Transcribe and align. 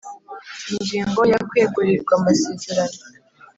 Ingingo 0.73 1.21
ya 1.31 1.39
kwegurirwa 1.47 2.13
amasezerano 2.19 2.99